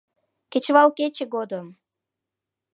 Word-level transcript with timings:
Кечывал 0.51 0.89
кече 0.97 1.25
годым! 1.33 1.67